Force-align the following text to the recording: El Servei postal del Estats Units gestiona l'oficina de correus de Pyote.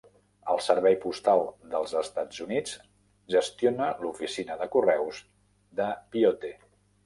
El 0.51 0.61
Servei 0.67 0.95
postal 1.03 1.41
del 1.73 1.85
Estats 1.99 2.41
Units 2.47 2.73
gestiona 3.35 3.93
l'oficina 4.07 4.59
de 4.65 4.71
correus 4.79 5.23
de 5.83 5.93
Pyote. 6.17 6.57